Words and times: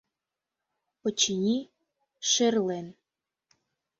Очыни, 1.07 1.57
шӧрлен. 2.29 2.87